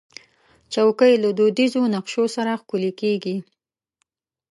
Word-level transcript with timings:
چوکۍ 0.73 1.13
له 1.23 1.29
دودیزو 1.37 1.81
نقشو 1.95 2.23
سره 2.35 2.51
ښکليږي. 2.61 3.37